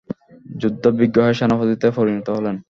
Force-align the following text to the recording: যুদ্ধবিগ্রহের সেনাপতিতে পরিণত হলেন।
যুদ্ধবিগ্রহের 0.55 1.37
সেনাপতিতে 1.39 1.87
পরিণত 1.97 2.27
হলেন। 2.29 2.55